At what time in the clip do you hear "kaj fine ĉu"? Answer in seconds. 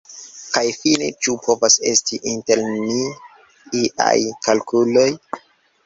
0.53-1.35